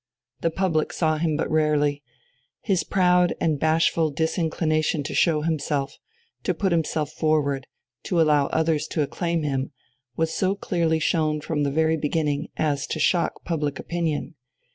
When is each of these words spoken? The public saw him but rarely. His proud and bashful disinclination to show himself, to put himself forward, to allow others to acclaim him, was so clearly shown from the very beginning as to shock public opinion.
The 0.39 0.49
public 0.49 0.93
saw 0.93 1.17
him 1.17 1.37
but 1.37 1.47
rarely. 1.51 2.01
His 2.61 2.83
proud 2.83 3.35
and 3.39 3.59
bashful 3.59 4.09
disinclination 4.09 5.03
to 5.03 5.13
show 5.13 5.41
himself, 5.41 5.99
to 6.41 6.55
put 6.55 6.71
himself 6.71 7.11
forward, 7.11 7.67
to 8.05 8.19
allow 8.19 8.47
others 8.47 8.87
to 8.87 9.03
acclaim 9.03 9.43
him, 9.43 9.73
was 10.17 10.33
so 10.33 10.55
clearly 10.55 10.97
shown 10.97 11.39
from 11.39 11.61
the 11.61 11.69
very 11.71 11.97
beginning 11.97 12.47
as 12.57 12.87
to 12.87 12.99
shock 12.99 13.43
public 13.45 13.77
opinion. 13.77 14.33